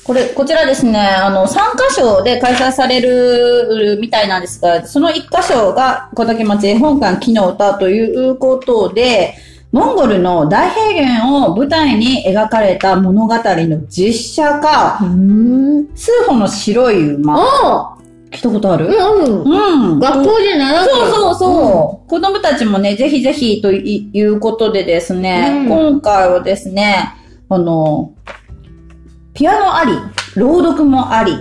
[0.07, 9.35] これ、こちらですね、あの、3箇所で開催されるみたいなんですが、その1箇所が小竹町絵本館木の歌ということで、
[9.73, 15.87] モンゴルの大平原を舞台に描かれた物語の実写化、うん。
[15.93, 17.35] 数歩の白い馬。
[17.37, 17.97] あ
[18.31, 18.89] 聞いたことある？
[18.89, 19.43] あうん。
[19.43, 19.99] うん。
[19.99, 22.09] 学校で習うそうそうそう。
[22.09, 27.13] 子供たちもね、ぜひぜひといいうことでですね、うん今回はですね、
[27.49, 28.13] あの、
[29.37, 29.91] ピアノあり、
[30.35, 31.31] 朗読もあり、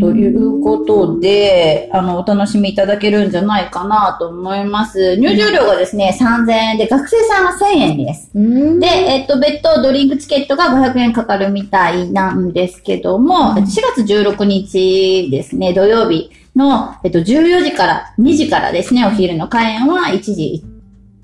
[0.00, 5.16] ということで、あの、お楽しみいただけるんじゃないかなと思います。
[5.16, 8.30] 入場料がですね、3000円で、学生さんは1000円です。
[8.34, 8.80] うん。
[8.80, 20.64] で、えっと、別途ドリンクチケットが500円かかるみたいなんですけども、4月16日ですね、土曜日の、えっと、14時から、2時からですね、お昼の開演は1時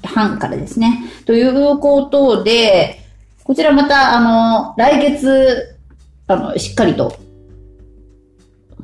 [0.05, 1.05] 半からですね。
[1.25, 3.01] ということで、
[3.45, 5.78] こちらまた、あの、来月、
[6.29, 7.19] あの、しっかりと、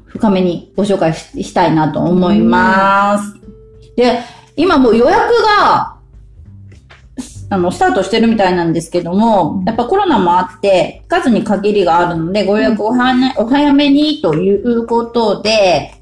[0.06, 3.34] 深めにご紹介ししたいなと思います。
[3.96, 4.20] で、
[4.56, 5.30] 今もう予約
[5.60, 5.96] が、
[7.50, 15.92] あの、スタートしてるみたいなんですけども、やっぱコロナもあって、数に限りがあるので、ご予約おはねお早めにということで、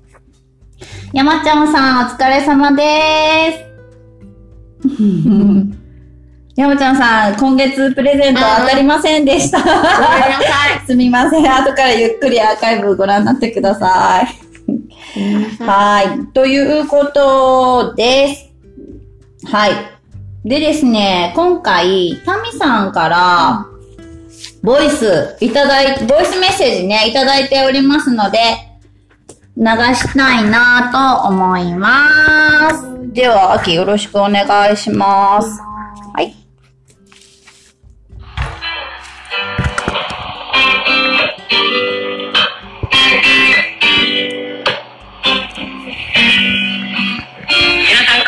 [1.13, 3.67] 山ちゃんさん、お疲れ様で
[4.85, 5.79] す。
[6.55, 9.59] 山ちゃんさん、今月プレゼント当たりませんでした。
[9.59, 10.85] ごめんなさい。
[10.87, 11.51] すみません。
[11.51, 15.63] 後からゆっくりアーカイブご覧になってください。
[15.63, 16.27] はい。
[16.35, 19.47] ということです。
[19.51, 19.73] はい。
[20.45, 23.67] でですね、今回、タミさんから、
[24.63, 28.39] ボイスいただいて、ボイスメッセージね、いただいておりますので、
[29.57, 30.91] 流したいな
[31.23, 32.85] と思います。
[33.15, 35.72] では、秋よろしくお願いします。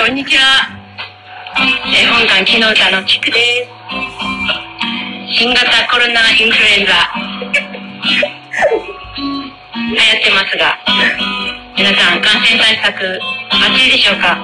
[0.04, 0.68] こんにちは。
[1.56, 3.72] 絵本館木の歌のチクです。
[5.32, 6.92] 新型コロナインフルエンザ。
[9.16, 10.76] 流行ってますが
[11.74, 14.36] 皆さん感染対策バッチリでしょうか？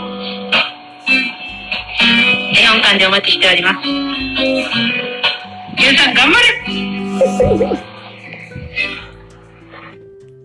[2.56, 3.86] 絵本館でお待ちしております。
[5.76, 7.99] 皆さん頑張れ。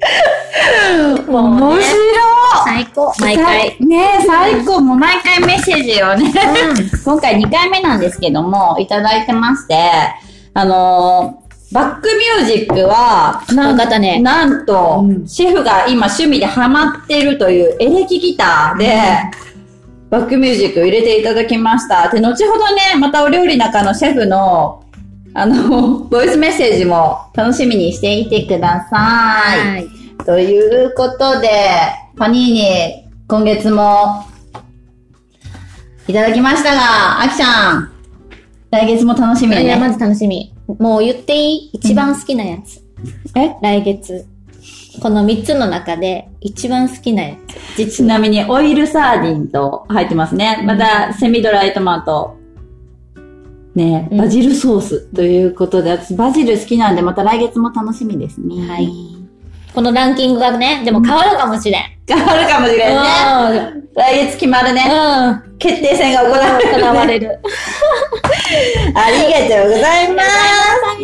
[1.27, 1.81] 面白い
[2.65, 3.13] 最高。
[3.19, 3.77] 毎回。
[3.79, 4.81] ねえ、最高。
[4.81, 6.31] もう毎回メッセージをね、
[7.03, 9.75] 今回2回目なんですけども、いただいてまして、
[10.53, 18.95] あのーバックミュージックは、なんわかねなんと、うんシェフが今趣味でハマってるというエレキギターで、
[20.09, 22.07] ババックミュージック入れていただきました。
[22.09, 24.83] で、後ほどね、またお料理中のシェフの、
[25.33, 29.69] あの、ボイスメッセージも楽しみにしていてください。
[29.73, 29.94] はい。
[30.23, 31.49] ということで、
[32.15, 34.25] パニーニ、今月も、
[36.07, 37.91] いただきましたが、あきちゃん、
[38.71, 39.93] 来月も楽しみだいや、まね。
[39.93, 40.53] ず楽しみ。
[40.79, 42.81] もう言っていい一番好きなやつ。
[43.35, 43.55] え？
[43.61, 44.25] 来月。
[45.01, 47.53] この3つの中で一番好きなやつ。
[47.75, 48.09] ち実は。
[48.09, 50.63] なみに、オイルサーディンと入ってますね。
[50.65, 52.37] また、セミドライトマト。
[53.75, 58.67] ねうんバジルソースということで、私バジル好きなんで、また来月も楽しみですね。
[58.67, 59.14] はい。
[59.75, 61.83] このランキングがね、でも変わるかもしれん。
[62.07, 63.83] 変わるかもしれんね。
[63.93, 64.85] 来月決まるね。
[64.89, 65.27] うん。
[65.31, 65.57] うん。
[65.57, 67.39] 決定戦が行われる、行われる。
[68.95, 70.29] ありがとうございます。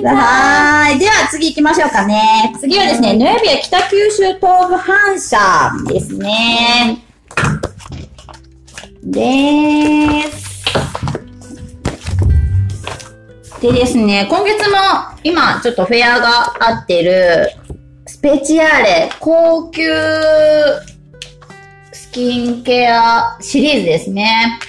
[0.05, 0.99] はーい。
[0.99, 2.53] では次行きましょうかね。
[2.61, 5.37] 次はですね、ヌエビア北九州東部反射
[5.89, 7.03] ですね。
[9.03, 10.51] でーす。
[13.61, 14.77] でですね、今月も
[15.23, 17.51] 今ちょっとフェアが合ってる
[18.07, 19.83] スペチアーレ高級
[21.91, 24.59] スキンケアシリーズですね。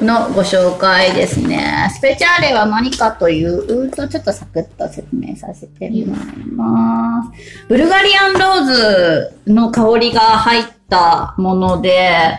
[0.00, 1.90] のご紹介ですね。
[1.94, 7.66] スペチャーレは何かというと、ちょっとサクッと説明させてもらいます。
[7.68, 12.38] ブルガリアンローズの香りが入ったもので、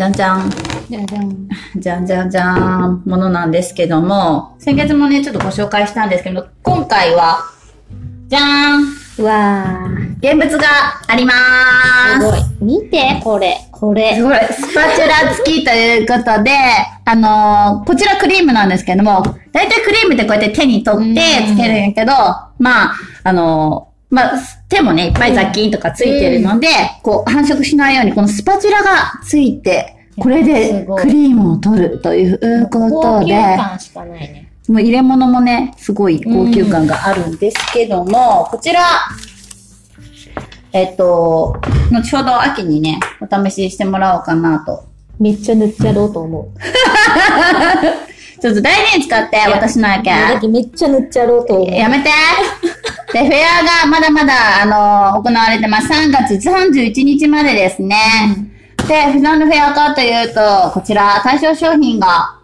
[0.00, 0.50] じゃんじゃん。
[0.88, 1.48] じゃじゃん。
[1.76, 2.54] じゃんじゃん じゃ
[2.86, 7.40] んものなんですけども、先月もね、ちょっとご紹介したんですけど、今回は、
[8.28, 8.42] じゃー
[8.78, 8.84] ん
[9.18, 10.36] うわー。
[10.36, 10.66] 現物が
[11.06, 11.32] ありま
[12.18, 12.40] すごい。
[12.82, 13.58] 見て、これ。
[13.70, 14.14] これ。
[14.16, 14.38] すごい。
[14.50, 16.50] スパチュラ付きということで、
[17.04, 22.12] あのーこちらクリームなんですけども、だいたいクリームってこうやって手に取ってつけるんやけど、
[22.58, 26.66] まあ、あのーまあ、手もね、いっぱい雑菌とかついてるので、
[27.02, 34.50] こう、繁殖しないように、このスパチュラがついて、これでクリームを取るということで、ね。
[34.68, 38.82] もう入れ物もね、すごい高級感があるんですけども、こちら、
[40.72, 41.56] えっと、
[41.90, 44.84] 後ほど秋にね、お試ししてもらおうかなと。
[45.18, 46.48] めっちゃ塗っちゃろうと思う。
[48.40, 51.76] ちょっと大事に使って、私のやけめっちゃ塗っちゃろうと思う。
[51.76, 52.10] やめて
[53.12, 55.92] で、フェアがまだまだ、あの、行われてます。
[55.92, 57.96] 3月31日までですね。
[58.88, 62.38] で、何のフェアかというと、こちら、対象商品が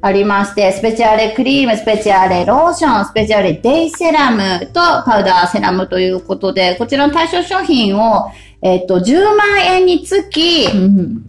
[0.00, 8.30] ありまして、スペチャレクリーム、スペチャレローション、スペチャレデイセラムとパウダーセラムということで、こちらの対象商品を、
[8.62, 11.24] えっと、10万円につき、うん。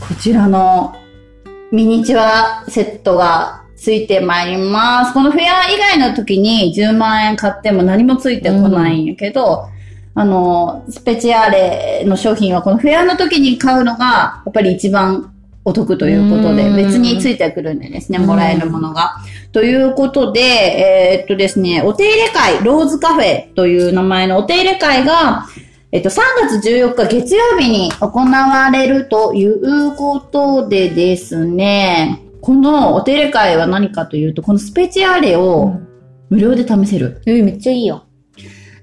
[0.00, 0.94] こちらの
[1.74, 5.12] ミニチュアセットがついてまいります。
[5.12, 9.68] このフェア以外の時に10万円買っても何もついてこないんやけど、
[10.14, 15.34] あの、スペチアーレの商品はこのフェアの時に買うのが、やっぱり一番
[15.64, 19.16] お得ということで、うん別についてくるんでですね、もらえるものが。
[19.50, 25.46] ということで、えーっとですね、お手入れ会、ローズカフェという名前のお手入れ会が、
[25.94, 35.76] えっと、3月14日月曜日に行われるということでですね、このお手入れ会は何かというと、このスペチアーレを
[36.30, 37.22] 無料で試せる。
[37.26, 38.06] え、めっちゃいいよ。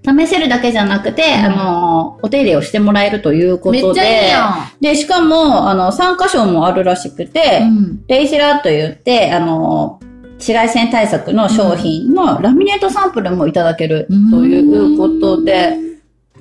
[0.06, 4.38] 試せるだけじゃなくて、あの、お手入れをしてもらえるということで、めっちゃいいよ。
[4.80, 8.06] で、しかも、あの、3箇所もあるらしくて、うん。
[8.08, 10.00] レイシラと言って、あの、
[10.36, 15.90] 紫外線対策の商品のラミネートサンプルもいただけるということで、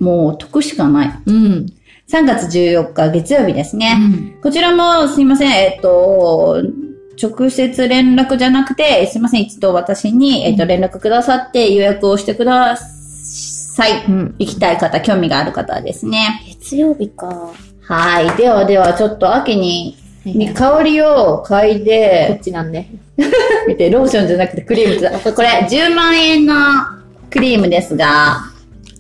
[0.01, 1.23] もう得しかない。
[1.27, 1.67] うん。
[2.11, 3.97] 3月14日月曜日ですね。
[3.99, 4.41] うん。
[4.43, 6.61] こちらもすいません、えっと、
[7.23, 14.05] 直接連絡じゃなくて、すいません、一度私に、えっと、連絡くださって予約をしてください。
[14.07, 14.35] うん。
[14.39, 16.43] 行きたい方、興味がある方はですね。
[16.49, 17.51] 月曜日か。
[17.83, 18.37] はい。
[18.37, 22.87] ではでは、ちょっと秋に、に香りを嗅いこでっ、ちなんで。
[23.69, 25.11] 見て、ローションじゃなくてクリーム だ。
[25.11, 26.55] これ、10万円の
[27.31, 28.50] クリームですが、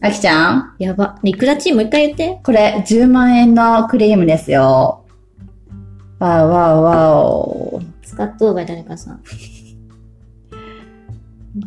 [0.02, 0.74] あきちゃん？
[0.78, 1.18] やば。
[1.22, 2.40] リクラチーもう一回言って。
[2.42, 5.04] これ、10万円のクリームですよ。
[6.18, 7.82] わおわおわお。
[8.02, 9.22] 使っとうがい誰かさん。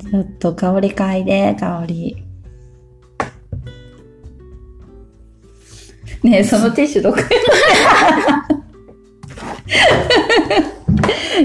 [0.09, 2.23] ちょっと香り嗅いで、香り。
[6.23, 7.19] ねえ、そのティッシュどこ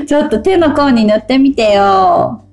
[0.06, 2.44] ちょっと手の甲に塗ってみてよ。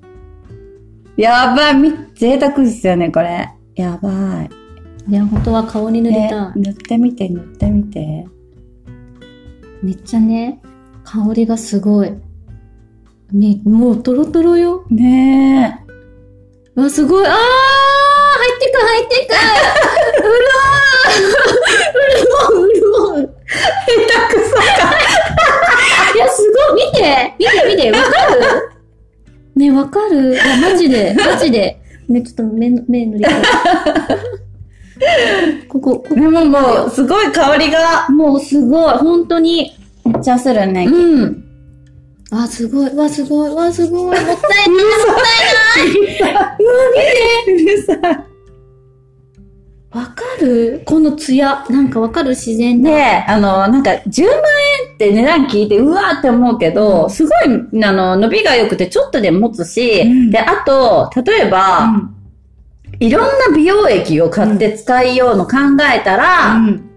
[1.16, 3.48] やばい、み、贅沢ですよね、これ。
[3.76, 4.50] やばい。
[5.10, 6.60] いや、本当は顔に塗りたい。
[6.60, 8.26] 塗ってみて、塗ってみて。
[9.82, 10.60] めっちゃね、
[11.04, 12.10] 香りがすごい。
[13.32, 14.84] ね、もうトロトロよ。
[14.88, 15.78] ね
[16.76, 16.80] え。
[16.80, 17.26] わ、すごい。
[17.26, 17.38] あー入
[18.56, 19.32] ってく、入ってく
[20.22, 21.26] うるー
[21.92, 24.62] うるーうるおー下手くそか。
[26.14, 26.80] いや、すごい。
[26.86, 28.40] 見て見て見てわかる？
[29.54, 30.34] ね、わかる？
[30.34, 31.82] いや、マジで、マジで。
[32.08, 33.34] ね、ちょっと目、目塗りたい。
[35.68, 39.72] ここ、こでももう、すごい香りがこ、もうすごい、本当に。
[40.04, 40.86] めっちゃするね。
[40.86, 41.42] うん。
[42.30, 44.38] あ、すごい、わ、すごい、わ、すごい、もったいない、 もっ
[45.16, 45.22] た
[45.84, 45.90] いな
[46.30, 46.34] い。
[46.34, 46.56] うわ、
[47.46, 47.62] 見て。
[47.64, 47.96] うるさい。
[49.96, 50.82] わかる？
[50.84, 51.64] このツヤ。
[51.70, 52.90] なんかわかる自然だ。
[52.90, 54.34] で、あの、なんか、10万
[54.88, 61.88] 円って値段聞いて、うわーって思うけど、すごい、あの、伸びが良くて、ちょっとで持つし、うんで、あと、例えば、
[63.00, 65.56] いろんな美容液を買って使いようの考
[65.94, 66.90] えたら、うん。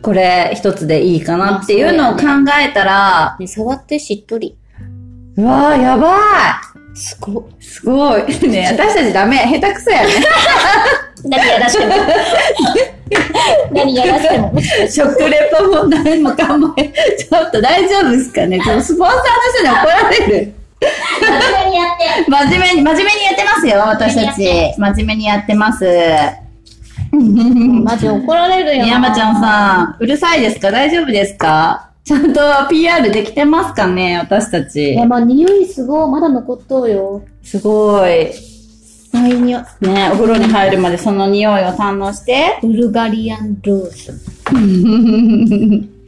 [0.00, 2.22] これ一つでいいかなっていうのを考
[2.62, 4.56] えたら、ね、触ってしっとり。
[5.36, 6.60] うわー、やば
[6.94, 7.44] すごい。
[7.60, 8.22] いすごい。
[8.48, 9.38] ね、私たちダメ。
[9.60, 10.08] 下手くそやね。
[11.28, 11.94] 何やらしても。
[13.72, 14.52] 何やらしても。
[14.90, 16.74] 食レポも何もかも。
[16.74, 19.22] ちょっと大丈夫ですかねスポンサーの
[19.54, 20.54] 人に怒られる。
[20.80, 20.88] 真
[21.30, 22.30] 面目にやって。
[22.30, 24.74] 真面目に、真面目にやってますよ、私たち。
[24.78, 25.84] 真面目にやってます。
[27.10, 28.92] マジ怒られるよな。
[28.92, 30.70] 山ちゃんさん、うるさいですか？
[30.70, 31.88] 大丈夫ですか？
[32.04, 34.94] ちゃんと PR できてますかね私たちい。
[34.94, 36.10] や、まあ、匂いすごい。
[36.10, 37.22] まだ残っとうよ。
[37.42, 38.30] すごい。
[39.12, 39.62] あ、いい匂い。
[39.80, 42.58] ね、お風呂に入るまでその匂いを堪能して。
[42.62, 44.14] ブルガリアンローズ。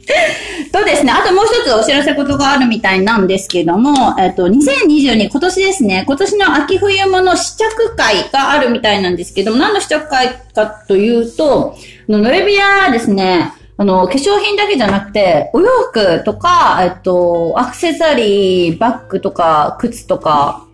[0.71, 11.75] とですね、あともう一つお知らせことがあるみたいなんですけども、えっと、2022、今年ですね、今年の秋冬物試着会があるみたいなんですけども、何の試着会かというと、
[12.07, 20.65] ノレビアですね、あの、化粧品だけじゃなくて、お洋服とか、えっと、アクセサリー、バッグとか、靴とか、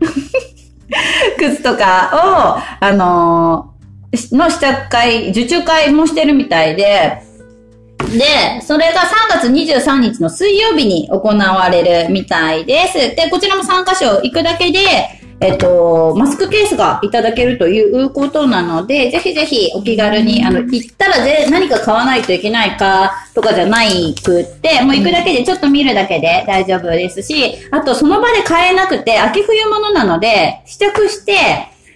[1.38, 3.72] 靴とかを、あのー
[4.32, 7.22] の試着会、受注会もしてるみたいで、
[8.12, 12.94] で、それが3月23日の水曜日に行われるみたいです。
[13.16, 14.78] で、こちらも3カ所行くだけで、
[15.42, 31.34] えっと、マスクケースがいただけるということなので、ぜひぜひお気軽に、あの、行ったらぜ何か買わないといけないかとかじゃないくって、もう行くだけでちょっと見るだけで大丈夫ですし、あとその場で買えなくて、秋冬物なので、試着して、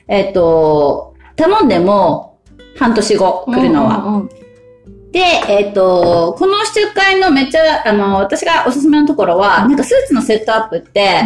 [0.09, 2.39] えっと、頼んでも
[2.79, 3.97] 半年後来るのは。
[3.99, 4.31] うんうんうん
[5.13, 11.23] で、えっ、と、この試着会のめっちゃ、あの、私がおすすめのところは、なんかスーツのセットアップって、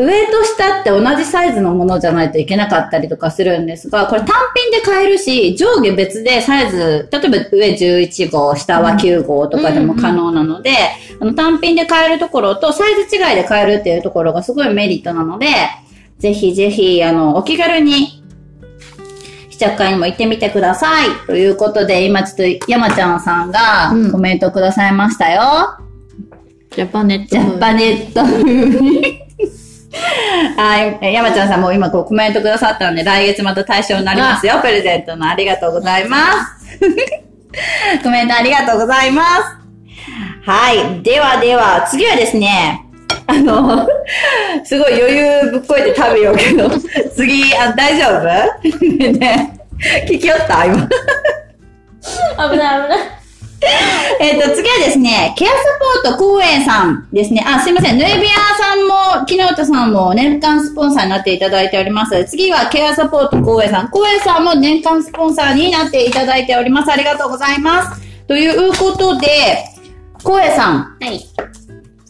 [0.00, 10.70] 上と下って同じサイズのものじゃないといけなかったりとかするんですが、これ単品で買えるし、上下別でサイズ、例えば上11号、下は9号とかでも可能なので、
[11.20, 15.46] あの単品で買えるところとサイズ違いで買えるっていうところがすごいメリットなので、
[16.18, 18.22] ぜひぜひ、あの、お気軽に
[19.50, 21.08] 試着会にも行ってみてください。
[21.26, 25.42] ということで、今ちょっと山ちゃんさんがうんコメントくださいましたよ。
[26.70, 27.26] ジャパネット。
[27.26, 29.29] ジャパネット
[30.56, 31.12] はい。
[31.14, 34.60] 山ちゃんさんも今こうコメントくださったので、来月また対象になりますよ。
[34.60, 36.78] プレゼントのありがとうございます。
[38.02, 39.42] コメントありがとうございます。
[40.48, 41.02] はい。
[41.02, 42.86] ではでは、次はですね、
[43.26, 43.86] あの、
[44.64, 46.70] すごい余裕ぶっこいて食べようけど、
[47.16, 48.78] 次、あ大丈夫？
[49.18, 49.60] ね
[50.08, 50.64] 聞きよった？
[50.66, 50.76] 今。
[50.76, 53.19] 危ない危ない。
[54.20, 55.54] えっと、次はですね、ケアサ
[56.02, 57.44] ポート公園さんですね。
[57.46, 57.98] あ、すいません。
[57.98, 62.24] ヌエビアさんも、木ノ田さんも年間スポンサーになっていただいております。
[62.24, 63.88] 次はケアサポート公園さん。
[63.88, 66.90] 公園さんも年間スポンサーになっていただいております。
[66.90, 68.00] ありがとうございます。
[68.26, 69.26] ということで、
[70.22, 70.74] 公園さん。
[70.74, 71.20] はい。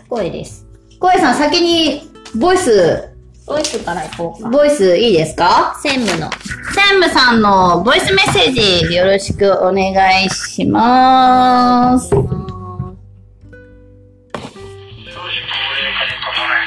[0.08, 0.66] 声です。
[0.98, 3.08] 公園さん、先に、ボイス、
[3.50, 4.48] ボイスからいこうか。
[4.48, 5.74] ボイスいいですか？
[5.82, 6.30] 専務の。
[6.30, 9.90] 専務さんのボイスメッセージ、よろしくお願
[10.24, 12.10] いします。
[12.10, 12.62] 正直高齢
[15.98, 16.62] 化とともに、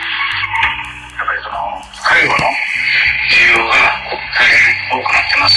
[1.16, 1.56] やっぱりその、
[2.04, 2.38] 介護の
[3.32, 3.72] 需要が
[4.36, 5.56] 大変多くなってます。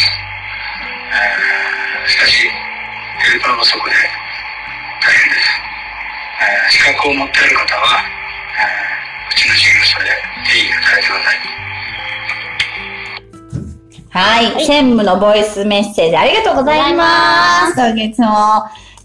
[1.11, 2.49] えーしかし、
[3.19, 3.97] ヘルパー不足で
[5.03, 5.43] 大変です。
[6.39, 7.99] えー資格を持っている方は、
[9.35, 10.05] ちの事業所で
[10.51, 11.57] 定義がされてください。
[14.11, 17.75] はい、専務のボイスメッセージありがとうございます。
[17.75, 18.29] 今月も。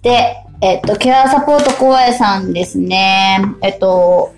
[0.01, 3.41] で、えっと、ケアサポート公営さんですね。
[3.61, 4.33] えっと、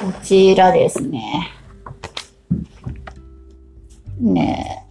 [0.00, 1.52] こちらですね。
[4.20, 4.84] ねえ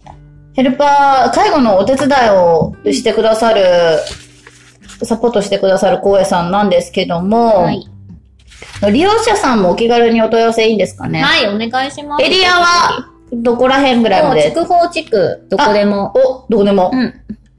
[0.54, 3.64] ヘルパー、介護のお手伝いをしてくださる、
[5.02, 7.84] サポートしてくださる公営さんなんですけども、はい。
[8.90, 11.22] 利用者さんもお気軽にお問い合わせいいんですかね？
[11.22, 12.24] はい、お願いします。
[12.24, 14.50] エリアは、どこら辺ぐらいまで？
[14.50, 16.12] 筑豊地区、どこでも。
[16.14, 16.90] お、どこでも。
[16.92, 17.14] うん。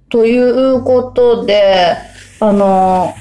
[0.09, 1.95] ということで、
[2.39, 3.13] あの、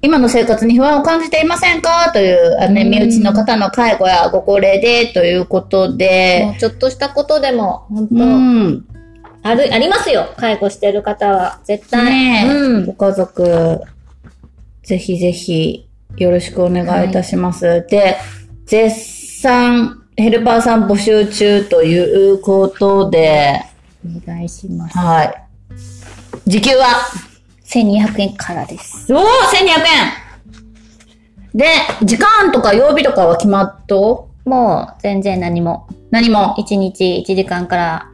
[0.00, 2.10] 今の生活に不安を感じていませんか？
[2.12, 8.86] という、あのね、うん身内の方の介護やご高齢でということもで、うちょっとしたことでも、本当、うん。
[9.42, 10.34] ある、ありますよ。
[10.36, 11.60] 介護してる方は。
[11.64, 12.04] 絶対。
[12.04, 12.86] ねえ、うん。
[12.86, 13.80] ご家族、
[14.82, 15.87] ぜひぜひ、
[16.18, 17.86] よろしくお願いいたします。
[17.88, 18.16] で、
[18.66, 23.62] 絶賛、ヘルパーさん募集中ということで、
[24.04, 24.98] お願いします。
[24.98, 25.34] はい。
[26.46, 26.86] 時給は
[27.66, 29.12] ？1200円からです。
[29.14, 29.26] おお !1200
[31.54, 31.66] 円で、
[32.02, 35.86] 時間とか曜日とかは決まっともう、全然何も。
[36.10, 38.10] 何も？1日1時間から、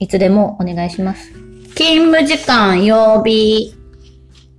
[0.00, 1.30] いつでもお願いします。
[1.76, 3.74] 勤務時間、曜日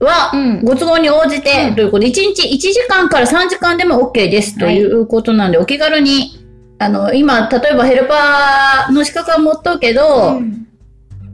[0.06, 6.46] は、うんご都合に応じて、ということで、1日1時間から3時間でも OK ですということなんで、お気軽に、
[6.80, 10.42] あの、今、例えばヘルパーの資格は持っとうけど、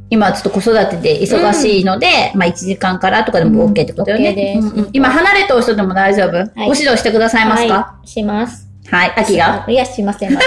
[0.09, 4.59] 今ちょっと子育てで忙しいので、まあ1時間からとかでも OK ってことよね。
[4.93, 7.73] 今離れた人でも大丈夫、ご指導してくださいますか？
[7.73, 8.67] はい、します。
[8.89, 9.65] はい、秋が？
[9.67, 10.33] いや、しません。
[10.33, 10.45] まだ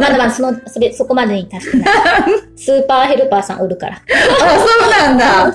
[0.00, 1.88] まだまだその、それ、そこまでに達してない。
[2.56, 3.96] スーパーヘルパーさんおるから。
[3.96, 4.00] あ、
[4.58, 5.54] そうなんだ。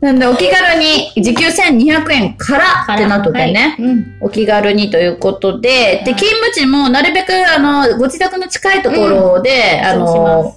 [0.00, 3.76] なんで、お気軽に、時給1200円からってなっとったよね。
[3.76, 3.86] はい。
[3.86, 4.16] うん。
[4.20, 10.56] お気軽にということで、で、勤務地もなるべく、あの、ご自宅の近いところで、うしまの、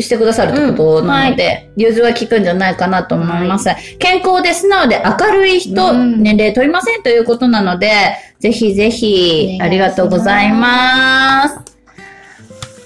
[0.00, 3.68] してくださるってことなので、融通は効くんじゃないかなと思います。
[3.98, 6.22] 健康で素直で明るい人、うん。
[6.22, 7.92] 年齢問いませんということなので、
[8.40, 11.81] ぜひぜひ、ありがとうございます。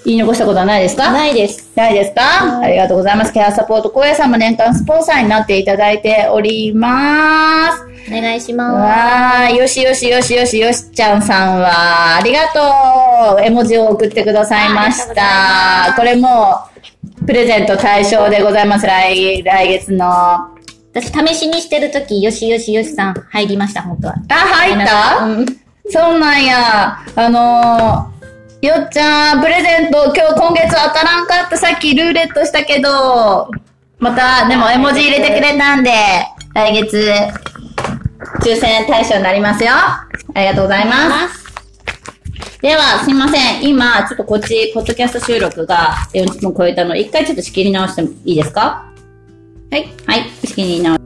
[0.07, 1.11] 言い残したことはないですか？
[1.11, 1.69] ないです。
[1.75, 2.21] ないですか？
[2.21, 3.33] はいありがとうございます。
[3.33, 7.83] ケアサポート、小屋さんも年間スポンサーになっていただいております。
[8.07, 15.93] お願いしまわー、よしよしよしよしよしちゃんさんは、ありがとう絵文字を送ってくださいました。
[15.97, 16.55] これも、
[17.25, 18.87] プレゼント対象でございます。
[18.87, 20.05] 来、来月の。
[20.09, 20.49] あ、
[20.93, 21.01] す。
[21.01, 24.15] 私、試しにしてるとき、よしよしよしさん入りました、本当は。
[24.29, 25.45] 入った、うん。
[25.89, 26.99] そうなんや。
[27.13, 28.16] あのー、
[28.61, 31.57] よっちゃん、プレゼント、今日、今月当たらんかった。
[31.57, 33.51] さっきルーレットしたけど、
[33.99, 35.91] また、でも絵文字入れてくれたんで、
[36.55, 37.11] 来月、
[38.41, 39.73] 抽選対象になりますよ。
[39.73, 41.45] ありがとうございます。
[42.59, 43.63] では、すいません。
[43.63, 48.91] 今、ちょっとこっち、ポッドキャスト収録が40分超えたので、一回ちょっと仕切り直してもいいですか？
[49.69, 49.87] はい。
[50.07, 50.29] はい。
[50.43, 50.97] 仕切り直